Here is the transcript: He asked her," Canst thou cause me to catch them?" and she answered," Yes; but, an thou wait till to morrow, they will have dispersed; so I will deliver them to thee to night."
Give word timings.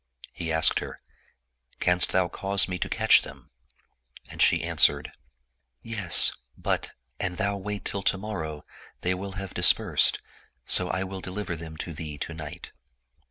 He 0.33 0.51
asked 0.51 0.79
her," 0.79 0.99
Canst 1.79 2.11
thou 2.11 2.27
cause 2.27 2.67
me 2.67 2.79
to 2.79 2.89
catch 2.89 3.21
them?" 3.21 3.51
and 4.31 4.41
she 4.41 4.63
answered," 4.63 5.11
Yes; 5.83 6.31
but, 6.57 6.93
an 7.19 7.35
thou 7.35 7.55
wait 7.57 7.85
till 7.85 8.01
to 8.01 8.17
morrow, 8.17 8.65
they 9.01 9.13
will 9.13 9.33
have 9.33 9.53
dispersed; 9.53 10.19
so 10.65 10.87
I 10.89 11.03
will 11.03 11.21
deliver 11.21 11.55
them 11.55 11.77
to 11.77 11.93
thee 11.93 12.17
to 12.17 12.33
night." 12.33 12.71